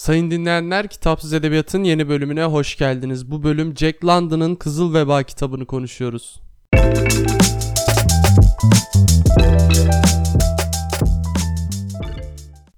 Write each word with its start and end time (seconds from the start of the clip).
Sayın 0.00 0.30
dinleyenler, 0.30 0.88
Kitapsız 0.88 1.32
Edebiyat'ın 1.32 1.84
yeni 1.84 2.08
bölümüne 2.08 2.44
hoş 2.44 2.76
geldiniz. 2.76 3.30
Bu 3.30 3.42
bölüm 3.42 3.76
Jack 3.76 4.04
London'ın 4.04 4.54
Kızıl 4.54 4.94
Veba 4.94 5.22
kitabını 5.22 5.66
konuşuyoruz. 5.66 6.40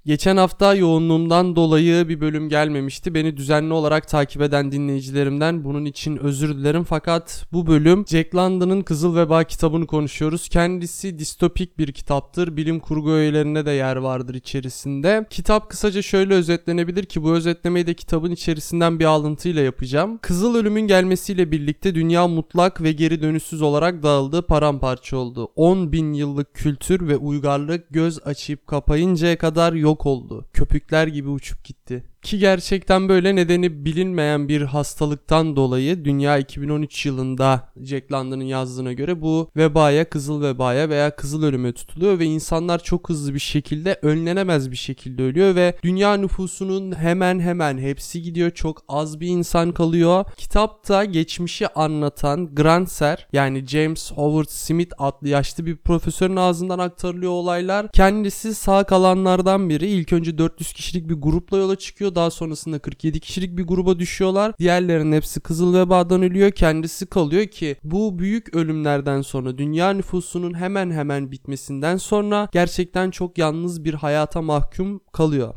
Geçen 0.06 0.36
hafta 0.36 0.74
yoğunluğumdan 0.74 1.56
dolayı 1.56 2.08
bir 2.08 2.20
bölüm 2.20 2.48
gelmemişti. 2.48 3.14
Beni 3.14 3.36
düzenli 3.36 3.72
olarak 3.72 4.08
takip 4.08 4.42
eden 4.42 4.72
dinleyicilerimden 4.72 5.64
bunun 5.64 5.84
için 5.84 6.16
özür 6.16 6.56
dilerim. 6.56 6.84
Fakat 6.84 7.46
bu 7.52 7.66
bölüm 7.66 8.04
Jack 8.08 8.34
London'ın 8.34 8.82
Kızıl 8.82 9.16
Veba 9.16 9.44
kitabını 9.44 9.86
konuşuyoruz. 9.86 10.48
Kendisi 10.48 11.18
distopik 11.18 11.78
bir 11.78 11.92
kitaptır. 11.92 12.56
Bilim 12.56 12.80
kurgu 12.80 13.10
öğelerine 13.10 13.66
de 13.66 13.70
yer 13.70 13.96
vardır 13.96 14.34
içerisinde. 14.34 15.26
Kitap 15.30 15.70
kısaca 15.70 16.02
şöyle 16.02 16.34
özetlenebilir 16.34 17.04
ki 17.04 17.22
bu 17.22 17.32
özetlemeyi 17.32 17.86
de 17.86 17.94
kitabın 17.94 18.30
içerisinden 18.30 18.98
bir 18.98 19.04
alıntıyla 19.04 19.62
yapacağım. 19.62 20.18
Kızıl 20.22 20.54
ölümün 20.54 20.86
gelmesiyle 20.86 21.50
birlikte 21.50 21.94
dünya 21.94 22.28
mutlak 22.28 22.82
ve 22.82 22.92
geri 22.92 23.22
dönüşsüz 23.22 23.62
olarak 23.62 24.02
dağıldı, 24.02 24.42
paramparça 24.42 25.16
oldu. 25.16 25.52
10 25.56 25.92
bin 25.92 26.12
yıllık 26.12 26.54
kültür 26.54 27.08
ve 27.08 27.16
uygarlık 27.16 27.90
göz 27.90 28.26
açıp 28.26 28.66
kapayıncaya 28.66 29.38
kadar 29.38 29.72
yok 29.72 29.91
yok 29.92 30.06
oldu. 30.06 30.48
Köpükler 30.52 31.06
gibi 31.06 31.28
uçup 31.28 31.64
gitti. 31.64 32.04
Ki 32.22 32.38
gerçekten 32.38 33.08
böyle 33.08 33.36
nedeni 33.36 33.84
bilinmeyen 33.84 34.48
bir 34.48 34.62
hastalıktan 34.62 35.56
dolayı 35.56 36.04
dünya 36.04 36.38
2013 36.38 37.06
yılında 37.06 37.68
Jack 37.82 38.12
London'ın 38.12 38.44
yazdığına 38.44 38.92
göre 38.92 39.22
bu 39.22 39.50
vebaya, 39.56 40.08
kızıl 40.08 40.42
vebaya 40.42 40.88
veya 40.88 41.16
kızıl 41.16 41.42
ölüme 41.42 41.72
tutuluyor 41.72 42.18
ve 42.18 42.24
insanlar 42.24 42.82
çok 42.82 43.08
hızlı 43.08 43.34
bir 43.34 43.38
şekilde 43.38 43.98
önlenemez 44.02 44.70
bir 44.70 44.76
şekilde 44.76 45.22
ölüyor 45.22 45.54
ve 45.54 45.76
dünya 45.82 46.16
nüfusunun 46.16 46.96
hemen 46.96 47.40
hemen 47.40 47.78
hepsi 47.78 48.22
gidiyor. 48.22 48.50
Çok 48.50 48.82
az 48.88 49.20
bir 49.20 49.28
insan 49.28 49.72
kalıyor. 49.72 50.24
Kitapta 50.36 51.04
geçmişi 51.04 51.68
anlatan 51.68 52.54
Grantser 52.54 53.26
yani 53.32 53.66
James 53.66 54.12
Howard 54.12 54.48
Smith 54.48 54.94
adlı 54.98 55.28
yaşlı 55.28 55.66
bir 55.66 55.76
profesörün 55.76 56.36
ağzından 56.36 56.78
aktarılıyor 56.78 57.32
olaylar. 57.32 57.92
Kendisi 57.92 58.54
sağ 58.54 58.84
kalanlardan 58.84 59.68
biri. 59.68 59.86
İlk 59.86 60.12
önce 60.12 60.38
400 60.38 60.72
kişilik 60.72 61.08
bir 61.08 61.14
grupla 61.14 61.58
yola 61.58 61.76
çıkıyor 61.76 62.11
daha 62.14 62.30
sonrasında 62.30 62.78
47 62.78 63.20
kişilik 63.20 63.56
bir 63.58 63.62
gruba 63.62 63.98
düşüyorlar. 63.98 64.52
Diğerlerinin 64.58 65.16
hepsi 65.16 65.40
kızıl 65.40 65.74
vebadan 65.74 66.22
ölüyor. 66.22 66.50
Kendisi 66.50 67.06
kalıyor 67.06 67.46
ki 67.46 67.76
bu 67.84 68.18
büyük 68.18 68.56
ölümlerden 68.56 69.22
sonra 69.22 69.58
dünya 69.58 69.92
nüfusunun 69.92 70.54
hemen 70.54 70.90
hemen 70.90 71.30
bitmesinden 71.30 71.96
sonra 71.96 72.48
gerçekten 72.52 73.10
çok 73.10 73.38
yalnız 73.38 73.84
bir 73.84 73.94
hayata 73.94 74.42
mahkum 74.42 75.00
kalıyor. 75.12 75.54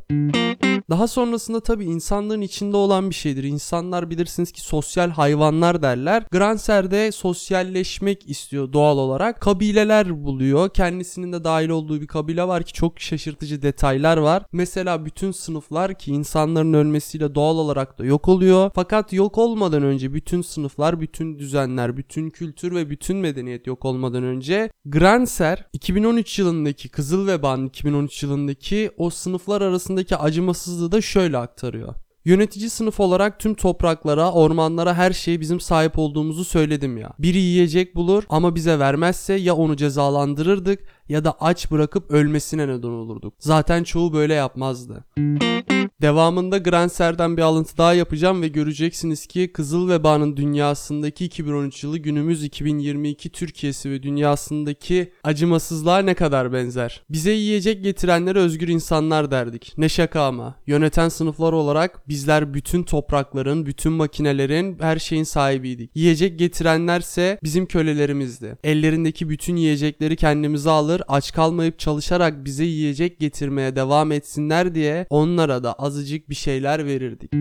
Daha 0.89 1.07
sonrasında 1.07 1.59
tabii 1.59 1.85
insanların 1.85 2.41
içinde 2.41 2.77
olan 2.77 3.09
bir 3.09 3.15
şeydir. 3.15 3.43
İnsanlar 3.43 4.09
bilirsiniz 4.09 4.51
ki 4.51 4.61
sosyal 4.61 5.09
hayvanlar 5.09 5.81
derler. 5.81 6.23
Granser 6.31 6.91
de 6.91 7.11
sosyalleşmek 7.11 8.29
istiyor 8.29 8.73
doğal 8.73 8.97
olarak. 8.97 9.41
Kabileler 9.41 10.23
buluyor. 10.23 10.69
Kendisinin 10.69 11.33
de 11.33 11.43
dahil 11.43 11.69
olduğu 11.69 12.01
bir 12.01 12.07
kabile 12.07 12.47
var 12.47 12.63
ki 12.63 12.73
çok 12.73 12.99
şaşırtıcı 12.99 13.61
detaylar 13.61 14.17
var. 14.17 14.43
Mesela 14.51 15.05
bütün 15.05 15.31
sınıflar 15.31 15.93
ki 15.93 16.11
insanların 16.11 16.73
ölmesiyle 16.73 17.35
doğal 17.35 17.57
olarak 17.57 17.99
da 17.99 18.05
yok 18.05 18.27
oluyor. 18.27 18.71
Fakat 18.75 19.13
yok 19.13 19.37
olmadan 19.37 19.83
önce 19.83 20.13
bütün 20.13 20.41
sınıflar, 20.41 21.01
bütün 21.01 21.39
düzenler, 21.39 21.97
bütün 21.97 22.29
kültür 22.29 22.75
ve 22.75 22.89
bütün 22.89 23.17
medeniyet 23.17 23.67
yok 23.67 23.85
olmadan 23.85 24.23
önce 24.23 24.69
Granser 24.85 25.67
2013 25.73 26.39
yılındaki 26.39 26.89
Kızıl 26.89 27.27
Veba'nın 27.27 27.67
2013 27.67 28.23
yılındaki 28.23 28.91
o 28.97 29.09
sınıflar 29.09 29.61
arasındaki 29.61 30.17
acımasız 30.17 30.74
Fransızlığı 30.75 30.91
da 30.91 31.01
şöyle 31.01 31.37
aktarıyor. 31.37 31.93
Yönetici 32.25 32.69
sınıf 32.69 32.99
olarak 32.99 33.39
tüm 33.39 33.53
topraklara, 33.55 34.31
ormanlara 34.31 34.93
her 34.93 35.11
şeyi 35.11 35.41
bizim 35.41 35.59
sahip 35.59 35.99
olduğumuzu 35.99 36.45
söyledim 36.45 36.97
ya. 36.97 37.13
Biri 37.19 37.37
yiyecek 37.37 37.95
bulur 37.95 38.23
ama 38.29 38.55
bize 38.55 38.79
vermezse 38.79 39.33
ya 39.33 39.55
onu 39.55 39.75
cezalandırırdık 39.75 40.79
ya 41.09 41.25
da 41.25 41.35
aç 41.39 41.71
bırakıp 41.71 42.11
ölmesine 42.11 42.67
neden 42.67 42.87
olurduk. 42.87 43.33
Zaten 43.39 43.83
çoğu 43.83 44.13
böyle 44.13 44.33
yapmazdı. 44.33 45.03
Devamında 46.01 46.57
Granser'den 46.57 47.37
bir 47.37 47.41
alıntı 47.41 47.77
daha 47.77 47.93
yapacağım 47.93 48.41
ve 48.41 48.47
göreceksiniz 48.47 49.27
ki 49.27 49.51
Kızıl 49.53 49.89
Veba'nın 49.89 50.37
dünyasındaki 50.37 51.25
2013 51.25 51.83
yılı 51.83 51.97
günümüz 51.97 52.43
2022 52.43 53.29
Türkiye'si 53.29 53.91
ve 53.91 54.03
dünyasındaki 54.03 55.11
acımasızlığa 55.23 55.99
ne 55.99 56.13
kadar 56.13 56.53
benzer. 56.53 57.03
Bize 57.09 57.31
yiyecek 57.31 57.83
getirenlere 57.83 58.39
özgür 58.39 58.67
insanlar 58.67 59.31
derdik. 59.31 59.73
Ne 59.77 59.89
şaka 59.89 60.21
ama. 60.21 60.55
Yöneten 60.67 61.09
sınıflar 61.09 61.53
olarak 61.53 62.09
bizler 62.09 62.53
bütün 62.53 62.83
toprakların, 62.83 63.65
bütün 63.65 63.91
makinelerin, 63.91 64.77
her 64.79 64.99
şeyin 64.99 65.23
sahibiydik. 65.23 65.91
Yiyecek 65.95 66.39
getirenlerse 66.39 67.39
bizim 67.43 67.65
kölelerimizdi. 67.65 68.57
Ellerindeki 68.63 69.29
bütün 69.29 69.55
yiyecekleri 69.55 70.15
kendimize 70.15 70.69
alır, 70.69 71.01
aç 71.07 71.33
kalmayıp 71.33 71.79
çalışarak 71.79 72.45
bize 72.45 72.65
yiyecek 72.65 73.19
getirmeye 73.19 73.75
devam 73.75 74.11
etsinler 74.11 74.75
diye 74.75 75.07
onlara 75.09 75.63
da 75.63 75.85
azıcık 75.95 76.29
bir 76.29 76.35
şeyler 76.35 76.85
verirdik. 76.85 77.31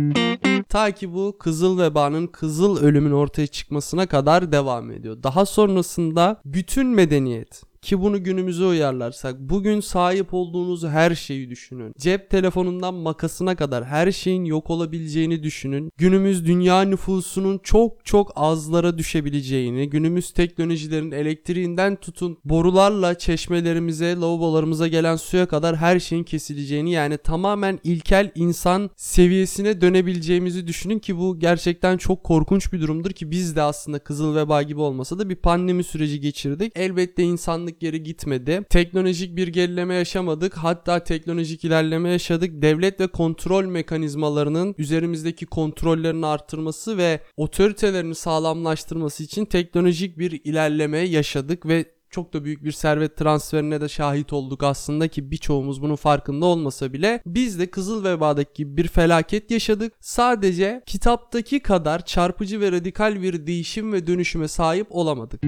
Ta 0.69 0.91
ki 0.91 1.15
bu 1.15 1.37
kızıl 1.39 1.79
vebanın 1.79 2.27
kızıl 2.27 2.77
ölümün 2.77 3.13
ortaya 3.13 3.47
çıkmasına 3.47 4.07
kadar 4.07 4.53
devam 4.53 4.91
ediyor. 4.91 5.23
Daha 5.23 5.47
sonrasında 5.47 6.41
bütün 6.45 6.87
medeniyet 6.87 7.63
ki 7.85 8.01
bunu 8.01 8.25
günümüze 8.25 8.65
uyarlarsak 8.65 9.41
bugün 9.41 9.81
sahip 9.81 10.35
olduğunuz 10.35 10.85
her 10.85 11.15
şeyi 11.15 11.51
düşünün. 11.51 11.93
Cep 11.99 12.31
telefonundan 12.31 12.95
makasına 12.95 13.57
kadar 13.57 13.85
her 13.85 14.13
şeyin 14.13 14.45
yok 14.45 14.71
olabileceğini 14.71 15.43
düşünün. 15.43 15.91
Günümüz 15.97 16.47
dünya 16.47 16.83
nüfusunun 16.83 17.61
çok 17.63 18.05
çok 18.05 18.33
azlara 18.37 18.99
düşebileceğini, 18.99 19.91
günümüz 19.91 20.31
teknolojilerin 20.31 21.11
elektriğinden 21.11 21.97
tutun 21.97 22.39
borularla 22.45 23.19
çeşmelerimize, 23.19 24.17
lavabolarımıza 24.17 24.89
gelen 24.89 25.17
suya 25.17 25.47
kadar 25.47 25.77
her 25.77 26.01
şeyin 26.01 26.25
kesileceğini 26.25 26.93
yani 26.93 27.19
tamamen 27.19 27.81
ilkel 27.85 28.33
insan 28.35 28.91
seviyesine 28.97 29.81
dönebileceğimizi 29.81 30.67
düşünün 30.67 30.99
ki 30.99 31.19
bu 31.19 31.39
gerçekten 31.39 31.97
çok 31.97 32.25
korkunç 32.25 32.73
bir 32.73 32.81
durumdur 32.81 33.11
ki 33.11 33.31
biz 33.31 33.57
de 33.57 33.63
aslında 33.63 33.99
kızıl 33.99 34.35
veba 34.35 34.63
gibi 34.63 34.81
olmasa 34.81 35.19
da 35.19 35.29
bir 35.29 35.37
pandemi 35.37 35.85
süreci 35.85 36.21
geçirdik. 36.21 36.73
Elbette 36.77 37.23
insanlık 37.23 37.74
insanlık 37.75 37.81
geri 37.81 38.03
gitmedi. 38.03 38.63
Teknolojik 38.71 39.37
bir 39.37 39.49
gerileme 39.49 39.95
yaşamadık. 39.95 40.55
Hatta 40.55 41.05
teknolojik 41.05 41.65
ilerleme 41.65 42.11
yaşadık. 42.11 42.63
Devlet 42.63 43.01
ve 43.01 43.07
kontrol 43.07 43.65
mekanizmalarının 43.65 44.75
üzerimizdeki 44.79 45.47
kontrollerini 45.47 46.27
arttırması 46.27 46.97
ve 46.99 47.21
otoritelerini 47.37 48.15
sağlamlaştırması 48.15 49.23
için 49.23 49.45
teknolojik 49.45 50.19
bir 50.19 50.41
ilerleme 50.45 50.99
yaşadık 50.99 51.67
ve 51.67 51.85
çok 52.15 52.33
da 52.33 52.45
büyük 52.45 52.65
bir 52.65 52.73
servet 52.73 53.17
transferine 53.17 53.81
de 53.81 53.89
şahit 53.89 54.33
olduk 54.33 54.63
aslında 54.63 55.09
ki 55.09 55.31
birçoğumuz 55.31 55.83
bunun 55.83 55.97
farkında 55.97 56.47
olmasa 56.47 56.93
bile 56.93 57.23
biz 57.27 57.59
de 57.59 57.67
Kızıl 57.71 58.05
Veba'daki 58.05 58.55
gibi 58.55 58.77
bir 58.77 58.89
felaket 58.89 59.51
yaşadık. 59.51 59.93
Sadece 60.01 60.83
kitaptaki 60.87 61.61
kadar 61.61 62.05
çarpıcı 62.05 62.61
ve 62.61 62.73
radikal 62.73 63.23
bir 63.23 63.47
değişim 63.47 63.93
ve 63.93 64.07
dönüşüme 64.07 64.49
sahip 64.49 64.87
olamadık. 64.91 65.43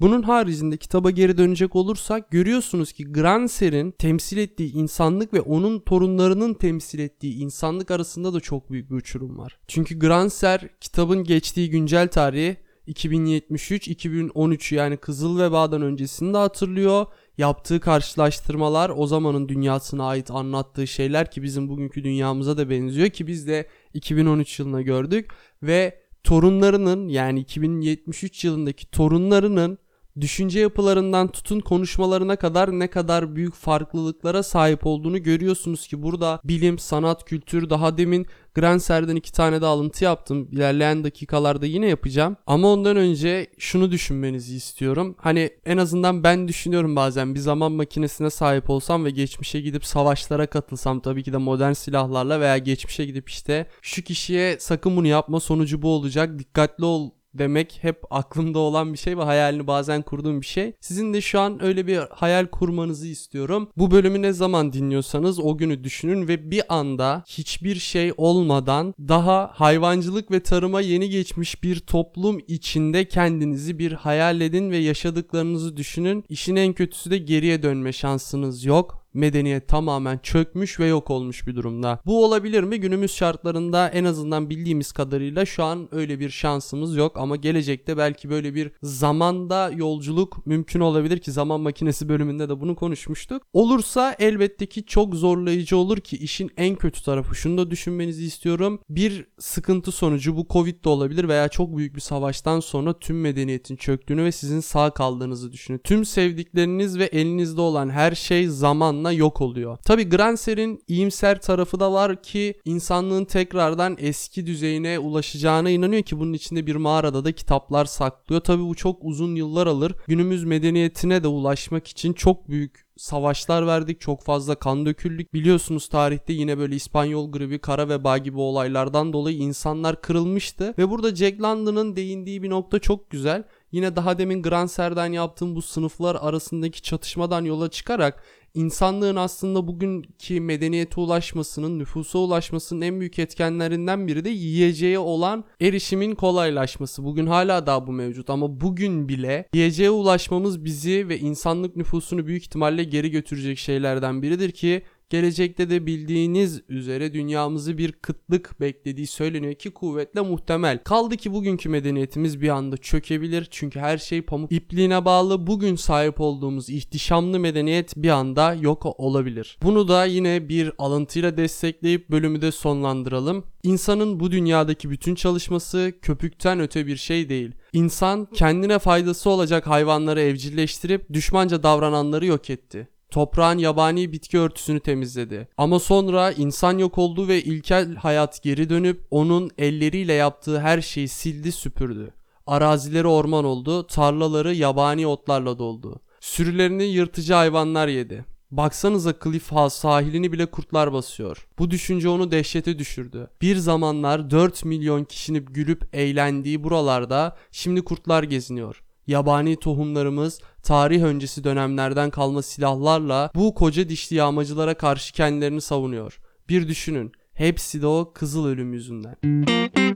Bunun 0.00 0.22
haricinde 0.22 0.76
kitaba 0.76 1.10
geri 1.10 1.38
dönecek 1.38 1.76
olursak 1.76 2.30
görüyorsunuz 2.30 2.92
ki 2.92 3.12
Granser'in 3.12 3.90
temsil 3.90 4.36
ettiği 4.36 4.72
insanlık 4.72 5.34
ve 5.34 5.40
onun 5.40 5.80
torunlarının 5.80 6.54
temsil 6.54 6.98
ettiği 6.98 7.34
insanlık 7.34 7.90
arasında 7.90 8.34
da 8.34 8.40
çok 8.40 8.70
büyük 8.70 8.90
bir 8.90 8.96
uçurum 8.96 9.38
var. 9.38 9.58
Çünkü 9.68 9.98
Granser 9.98 10.68
kitabın 10.80 11.24
geçtiği 11.24 11.70
güncel 11.70 12.08
tarihi 12.08 12.63
2073-2013 12.88 14.74
yani 14.74 14.96
Kızıl 14.96 15.38
Veba'dan 15.38 15.82
öncesini 15.82 16.34
de 16.34 16.38
hatırlıyor. 16.38 17.06
Yaptığı 17.38 17.80
karşılaştırmalar 17.80 18.92
o 18.96 19.06
zamanın 19.06 19.48
dünyasına 19.48 20.06
ait 20.06 20.30
anlattığı 20.30 20.86
şeyler 20.86 21.30
ki 21.30 21.42
bizim 21.42 21.68
bugünkü 21.68 22.04
dünyamıza 22.04 22.56
da 22.56 22.70
benziyor 22.70 23.08
ki 23.08 23.26
biz 23.26 23.48
de 23.48 23.68
2013 23.94 24.58
yılına 24.58 24.82
gördük 24.82 25.30
ve 25.62 26.00
torunlarının 26.24 27.08
yani 27.08 27.40
2073 27.40 28.44
yılındaki 28.44 28.90
torunlarının 28.90 29.78
düşünce 30.20 30.60
yapılarından 30.60 31.28
tutun 31.28 31.60
konuşmalarına 31.60 32.36
kadar 32.36 32.78
ne 32.78 32.90
kadar 32.90 33.36
büyük 33.36 33.54
farklılıklara 33.54 34.42
sahip 34.42 34.86
olduğunu 34.86 35.22
görüyorsunuz 35.22 35.86
ki 35.86 36.02
burada 36.02 36.40
bilim, 36.44 36.78
sanat, 36.78 37.24
kültür 37.24 37.70
daha 37.70 37.98
demin 37.98 38.26
Granser'den 38.54 39.16
iki 39.16 39.32
tane 39.32 39.60
de 39.60 39.66
alıntı 39.66 40.04
yaptım. 40.04 40.48
İlerleyen 40.52 41.04
dakikalarda 41.04 41.66
yine 41.66 41.86
yapacağım. 41.86 42.36
Ama 42.46 42.72
ondan 42.72 42.96
önce 42.96 43.46
şunu 43.58 43.90
düşünmenizi 43.90 44.56
istiyorum. 44.56 45.14
Hani 45.18 45.50
en 45.66 45.76
azından 45.76 46.24
ben 46.24 46.48
düşünüyorum 46.48 46.96
bazen 46.96 47.34
bir 47.34 47.40
zaman 47.40 47.72
makinesine 47.72 48.30
sahip 48.30 48.70
olsam 48.70 49.04
ve 49.04 49.10
geçmişe 49.10 49.60
gidip 49.60 49.84
savaşlara 49.84 50.46
katılsam 50.46 51.00
tabii 51.00 51.22
ki 51.22 51.32
de 51.32 51.36
modern 51.36 51.72
silahlarla 51.72 52.40
veya 52.40 52.58
geçmişe 52.58 53.04
gidip 53.04 53.28
işte 53.28 53.66
şu 53.82 54.02
kişiye 54.02 54.56
sakın 54.60 54.96
bunu 54.96 55.06
yapma 55.06 55.40
sonucu 55.40 55.82
bu 55.82 55.88
olacak 55.88 56.38
dikkatli 56.38 56.84
ol 56.84 57.10
demek 57.34 57.78
hep 57.80 58.02
aklımda 58.10 58.58
olan 58.58 58.92
bir 58.92 58.98
şey 58.98 59.18
ve 59.18 59.22
hayalini 59.22 59.66
bazen 59.66 60.02
kurduğum 60.02 60.40
bir 60.40 60.46
şey. 60.46 60.72
Sizin 60.80 61.14
de 61.14 61.20
şu 61.20 61.40
an 61.40 61.64
öyle 61.64 61.86
bir 61.86 61.98
hayal 62.10 62.46
kurmanızı 62.46 63.08
istiyorum. 63.08 63.68
Bu 63.76 63.90
bölümü 63.90 64.22
ne 64.22 64.32
zaman 64.32 64.72
dinliyorsanız 64.72 65.40
o 65.40 65.56
günü 65.56 65.84
düşünün 65.84 66.28
ve 66.28 66.50
bir 66.50 66.62
anda 66.68 67.24
hiçbir 67.28 67.74
şey 67.74 68.12
olmadan 68.16 68.94
daha 68.98 69.50
hayvancılık 69.54 70.30
ve 70.30 70.40
tarıma 70.40 70.80
yeni 70.80 71.08
geçmiş 71.08 71.62
bir 71.62 71.80
toplum 71.80 72.38
içinde 72.48 73.08
kendinizi 73.08 73.78
bir 73.78 73.92
hayal 73.92 74.40
edin 74.40 74.70
ve 74.70 74.76
yaşadıklarınızı 74.76 75.76
düşünün. 75.76 76.24
İşin 76.28 76.56
en 76.56 76.72
kötüsü 76.72 77.10
de 77.10 77.18
geriye 77.18 77.62
dönme 77.62 77.92
şansınız 77.92 78.64
yok 78.64 79.03
medeniyet 79.14 79.68
tamamen 79.68 80.18
çökmüş 80.18 80.80
ve 80.80 80.86
yok 80.86 81.10
olmuş 81.10 81.46
bir 81.46 81.56
durumda. 81.56 82.00
Bu 82.06 82.24
olabilir 82.24 82.62
mi? 82.62 82.80
Günümüz 82.80 83.14
şartlarında 83.14 83.88
en 83.88 84.04
azından 84.04 84.50
bildiğimiz 84.50 84.92
kadarıyla 84.92 85.46
şu 85.46 85.64
an 85.64 85.88
öyle 85.92 86.20
bir 86.20 86.30
şansımız 86.30 86.96
yok 86.96 87.16
ama 87.16 87.36
gelecekte 87.36 87.96
belki 87.96 88.30
böyle 88.30 88.54
bir 88.54 88.70
zamanda 88.82 89.70
yolculuk 89.70 90.46
mümkün 90.46 90.80
olabilir 90.80 91.18
ki 91.18 91.32
zaman 91.32 91.60
makinesi 91.60 92.08
bölümünde 92.08 92.48
de 92.48 92.60
bunu 92.60 92.76
konuşmuştuk. 92.76 93.42
Olursa 93.52 94.16
elbette 94.18 94.66
ki 94.66 94.86
çok 94.86 95.14
zorlayıcı 95.14 95.76
olur 95.76 95.98
ki 95.98 96.16
işin 96.16 96.50
en 96.56 96.76
kötü 96.76 97.02
tarafı 97.02 97.34
şunu 97.34 97.58
da 97.58 97.70
düşünmenizi 97.70 98.24
istiyorum. 98.24 98.80
Bir 98.88 99.26
sıkıntı 99.38 99.92
sonucu 99.92 100.36
bu 100.36 100.46
Covid 100.50 100.84
de 100.84 100.88
olabilir 100.88 101.28
veya 101.28 101.48
çok 101.48 101.76
büyük 101.76 101.96
bir 101.96 102.00
savaştan 102.00 102.60
sonra 102.60 102.98
tüm 102.98 103.20
medeniyetin 103.20 103.76
çöktüğünü 103.76 104.24
ve 104.24 104.32
sizin 104.32 104.60
sağ 104.60 104.90
kaldığınızı 104.90 105.52
düşünün. 105.52 105.78
Tüm 105.78 106.04
sevdikleriniz 106.04 106.98
ve 106.98 107.04
elinizde 107.04 107.60
olan 107.60 107.90
her 107.90 108.14
şey 108.14 108.48
zamanla 108.48 109.03
yok 109.12 109.40
oluyor. 109.40 109.76
Tabi 109.76 110.08
Granser'in 110.08 110.82
iyimser 110.88 111.40
tarafı 111.40 111.80
da 111.80 111.92
var 111.92 112.22
ki 112.22 112.54
insanlığın 112.64 113.24
tekrardan 113.24 113.96
eski 113.98 114.46
düzeyine 114.46 114.98
ulaşacağına 114.98 115.70
inanıyor 115.70 116.02
ki 116.02 116.18
bunun 116.18 116.32
içinde 116.32 116.66
bir 116.66 116.76
mağarada 116.76 117.24
da 117.24 117.32
kitaplar 117.32 117.84
saklıyor. 117.84 118.40
Tabi 118.40 118.62
bu 118.62 118.74
çok 118.74 119.04
uzun 119.04 119.34
yıllar 119.34 119.66
alır. 119.66 119.94
Günümüz 120.06 120.44
medeniyetine 120.44 121.22
de 121.22 121.28
ulaşmak 121.28 121.88
için 121.88 122.12
çok 122.12 122.48
büyük 122.48 122.84
savaşlar 122.96 123.66
verdik. 123.66 124.00
Çok 124.00 124.22
fazla 124.22 124.54
kan 124.54 124.86
döküldük. 124.86 125.34
Biliyorsunuz 125.34 125.88
tarihte 125.88 126.32
yine 126.32 126.58
böyle 126.58 126.76
İspanyol 126.76 127.32
gribi, 127.32 127.58
kara 127.58 127.88
veba 127.88 128.18
gibi 128.18 128.38
olaylardan 128.38 129.12
dolayı 129.12 129.36
insanlar 129.36 130.00
kırılmıştı. 130.00 130.74
Ve 130.78 130.90
burada 130.90 131.14
Jack 131.14 131.42
London'ın 131.42 131.96
değindiği 131.96 132.42
bir 132.42 132.50
nokta 132.50 132.78
çok 132.78 133.10
güzel. 133.10 133.44
Yine 133.72 133.96
daha 133.96 134.18
demin 134.18 134.42
Granser'den 134.42 135.12
yaptığım 135.12 135.54
bu 135.54 135.62
sınıflar 135.62 136.16
arasındaki 136.20 136.82
çatışmadan 136.82 137.44
yola 137.44 137.70
çıkarak 137.70 138.24
insanlığın 138.54 139.16
aslında 139.16 139.68
bugünkü 139.68 140.40
medeniyete 140.40 141.00
ulaşmasının, 141.00 141.78
nüfusa 141.78 142.18
ulaşmasının 142.18 142.80
en 142.80 143.00
büyük 143.00 143.18
etkenlerinden 143.18 144.08
biri 144.08 144.24
de 144.24 144.30
yiyeceğe 144.30 144.98
olan 144.98 145.44
erişimin 145.60 146.14
kolaylaşması. 146.14 147.04
Bugün 147.04 147.26
hala 147.26 147.66
daha 147.66 147.86
bu 147.86 147.92
mevcut 147.92 148.30
ama 148.30 148.60
bugün 148.60 149.08
bile 149.08 149.48
yiyeceğe 149.54 149.90
ulaşmamız 149.90 150.64
bizi 150.64 151.08
ve 151.08 151.18
insanlık 151.18 151.76
nüfusunu 151.76 152.26
büyük 152.26 152.42
ihtimalle 152.42 152.84
geri 152.84 153.10
götürecek 153.10 153.58
şeylerden 153.58 154.22
biridir 154.22 154.50
ki 154.50 154.82
Gelecekte 155.14 155.70
de 155.70 155.86
bildiğiniz 155.86 156.62
üzere 156.68 157.14
dünyamızı 157.14 157.78
bir 157.78 157.92
kıtlık 157.92 158.60
beklediği 158.60 159.06
söyleniyor 159.06 159.54
ki 159.54 159.70
kuvvetle 159.70 160.20
muhtemel. 160.20 160.78
Kaldı 160.84 161.16
ki 161.16 161.32
bugünkü 161.32 161.68
medeniyetimiz 161.68 162.40
bir 162.40 162.48
anda 162.48 162.76
çökebilir 162.76 163.48
çünkü 163.50 163.80
her 163.80 163.98
şey 163.98 164.22
pamuk 164.22 164.52
ipliğine 164.52 165.04
bağlı. 165.04 165.46
Bugün 165.46 165.76
sahip 165.76 166.20
olduğumuz 166.20 166.70
ihtişamlı 166.70 167.40
medeniyet 167.40 167.96
bir 167.96 168.08
anda 168.08 168.54
yok 168.54 169.00
olabilir. 169.00 169.58
Bunu 169.62 169.88
da 169.88 170.04
yine 170.04 170.48
bir 170.48 170.72
alıntıyla 170.78 171.36
destekleyip 171.36 172.10
bölümü 172.10 172.42
de 172.42 172.52
sonlandıralım. 172.52 173.44
İnsanın 173.62 174.20
bu 174.20 174.30
dünyadaki 174.30 174.90
bütün 174.90 175.14
çalışması 175.14 175.92
köpükten 176.02 176.60
öte 176.60 176.86
bir 176.86 176.96
şey 176.96 177.28
değil. 177.28 177.52
İnsan 177.72 178.28
kendine 178.34 178.78
faydası 178.78 179.30
olacak 179.30 179.66
hayvanları 179.66 180.20
evcilleştirip 180.20 181.12
düşmanca 181.12 181.62
davrananları 181.62 182.26
yok 182.26 182.50
etti 182.50 182.88
toprağın 183.14 183.58
yabani 183.58 184.12
bitki 184.12 184.38
örtüsünü 184.38 184.80
temizledi. 184.80 185.48
Ama 185.56 185.78
sonra 185.78 186.32
insan 186.32 186.78
yok 186.78 186.98
oldu 186.98 187.28
ve 187.28 187.42
ilkel 187.42 187.94
hayat 187.94 188.42
geri 188.42 188.68
dönüp 188.68 189.06
onun 189.10 189.50
elleriyle 189.58 190.12
yaptığı 190.12 190.60
her 190.60 190.80
şeyi 190.80 191.08
sildi 191.08 191.52
süpürdü. 191.52 192.14
Arazileri 192.46 193.06
orman 193.06 193.44
oldu, 193.44 193.86
tarlaları 193.86 194.54
yabani 194.54 195.06
otlarla 195.06 195.58
doldu. 195.58 196.00
Sürülerini 196.20 196.84
yırtıcı 196.84 197.34
hayvanlar 197.34 197.88
yedi. 197.88 198.24
Baksanıza 198.50 199.14
Cliff 199.24 199.52
House 199.52 199.76
sahilini 199.76 200.32
bile 200.32 200.46
kurtlar 200.46 200.92
basıyor. 200.92 201.46
Bu 201.58 201.70
düşünce 201.70 202.08
onu 202.08 202.30
dehşete 202.30 202.78
düşürdü. 202.78 203.30
Bir 203.42 203.56
zamanlar 203.56 204.30
4 204.30 204.64
milyon 204.64 205.04
kişinin 205.04 205.44
gülüp 205.44 205.94
eğlendiği 205.94 206.64
buralarda 206.64 207.36
şimdi 207.52 207.84
kurtlar 207.84 208.22
geziniyor. 208.22 208.83
Yabani 209.06 209.56
tohumlarımız 209.56 210.40
tarih 210.62 211.02
öncesi 211.02 211.44
dönemlerden 211.44 212.10
kalma 212.10 212.42
silahlarla 212.42 213.30
bu 213.34 213.54
koca 213.54 213.88
dişli 213.88 214.16
yağmacılara 214.16 214.74
karşı 214.74 215.12
kendilerini 215.12 215.60
savunuyor. 215.60 216.20
Bir 216.48 216.68
düşünün. 216.68 217.12
Hepsi 217.34 217.82
de 217.82 217.86
o 217.86 218.12
kızıl 218.14 218.46
ölüm 218.46 218.72
yüzünden. 218.72 219.16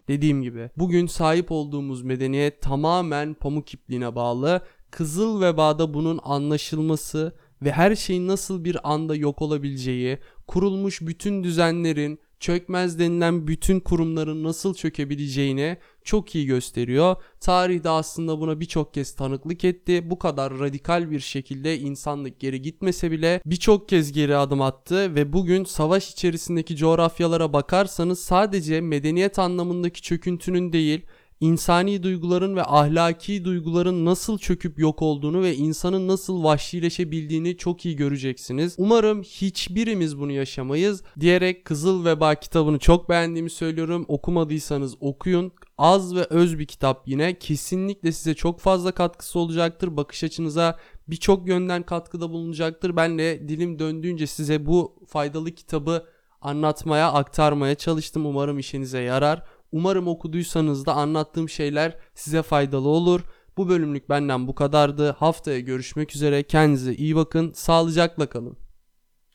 Dediğim 0.08 0.43
gibi 0.43 0.70
bugün 0.76 1.06
sahip 1.06 1.52
olduğumuz 1.52 2.02
medeniyet 2.02 2.62
tamamen 2.62 3.34
pamuk 3.34 3.75
ipliğine 3.75 4.14
bağlı. 4.14 4.60
Kızıl 4.90 5.40
vebada 5.40 5.94
bunun 5.94 6.20
anlaşılması 6.22 7.32
ve 7.62 7.72
her 7.72 7.96
şeyin 7.96 8.28
nasıl 8.28 8.64
bir 8.64 8.93
anda 8.93 9.14
yok 9.14 9.43
olabileceği, 9.43 10.19
kurulmuş 10.46 11.00
bütün 11.00 11.44
düzenlerin, 11.44 12.20
çökmez 12.40 12.99
denilen 12.99 13.46
bütün 13.46 13.81
kurumların 13.81 14.44
nasıl 14.44 14.75
çökebileceğini 14.75 15.76
çok 16.05 16.35
iyi 16.35 16.46
gösteriyor. 16.46 17.17
Tarih 17.40 17.85
de 17.85 17.88
aslında 17.88 18.40
buna 18.40 18.61
birçok 18.61 18.94
kez 18.94 19.14
tanıklık 19.14 19.64
etti. 19.64 20.11
Bu 20.11 20.19
kadar 20.19 20.58
radikal 20.58 21.11
bir 21.11 21.20
şekilde 21.20 21.79
insanlık 21.79 22.40
geri 22.40 22.62
gitmese 22.62 23.11
bile 23.11 23.40
birçok 23.46 23.88
kez 23.88 24.12
geri 24.12 24.37
adım 24.37 24.62
attı 24.62 25.14
ve 25.14 25.32
bugün 25.32 25.64
savaş 25.64 26.11
içerisindeki 26.11 26.76
coğrafyalara 26.76 27.52
bakarsanız 27.52 28.20
sadece 28.20 28.81
medeniyet 28.81 29.38
anlamındaki 29.38 30.02
çöküntünün 30.02 30.73
değil 30.73 31.06
insani 31.40 32.02
duyguların 32.02 32.56
ve 32.56 32.64
ahlaki 32.64 33.44
duyguların 33.44 34.05
nasıl 34.05 34.38
çöküp 34.38 34.79
yok 34.79 35.02
olduğunu 35.02 35.43
ve 35.43 35.55
insanın 35.55 36.08
nasıl 36.08 36.44
vahşileşebildiğini 36.44 37.56
çok 37.56 37.87
iyi 37.87 37.96
göreceksiniz. 37.96 38.75
Umarım 38.79 39.23
hiçbirimiz 39.23 40.19
bunu 40.19 40.32
yaşamayız 40.32 41.02
diyerek 41.20 41.64
Kızıl 41.64 42.05
Veba 42.05 42.35
kitabını 42.35 42.79
çok 42.79 43.08
beğendiğimi 43.08 43.50
söylüyorum. 43.50 44.05
Okumadıysanız 44.08 44.94
okuyun. 45.00 45.52
Az 45.79 46.14
ve 46.14 46.25
öz 46.25 46.58
bir 46.58 46.67
kitap 46.67 47.08
yine. 47.08 47.38
Kesinlikle 47.38 48.12
size 48.12 48.34
çok 48.34 48.61
fazla 48.61 48.93
katkısı 48.93 49.38
olacaktır. 49.38 49.96
Bakış 49.96 50.25
açınıza 50.25 50.79
birçok 51.08 51.49
yönden 51.49 51.82
katkıda 51.82 52.31
bulunacaktır. 52.31 52.96
Ben 52.96 53.19
de 53.19 53.49
dilim 53.49 53.79
döndüğünce 53.79 54.26
size 54.26 54.67
bu 54.67 54.96
faydalı 55.06 55.50
kitabı 55.50 56.05
anlatmaya, 56.41 57.12
aktarmaya 57.12 57.75
çalıştım. 57.75 58.26
Umarım 58.26 58.58
işinize 58.58 59.00
yarar. 59.00 59.43
Umarım 59.72 60.08
okuduysanız 60.08 60.87
da 60.87 60.94
anlattığım 60.94 61.48
şeyler 61.48 61.96
size 62.15 62.43
faydalı 62.43 62.89
olur. 62.89 63.20
Bu 63.56 63.69
bölümlük 63.69 64.08
benden 64.08 64.46
bu 64.48 64.55
kadardı. 64.55 65.10
Haftaya 65.10 65.60
görüşmek 65.60 66.15
üzere. 66.15 66.43
Kendinize 66.43 66.94
iyi 66.94 67.17
bakın. 67.17 67.53
Sağlıcakla 67.55 68.27
kalın. 68.27 68.68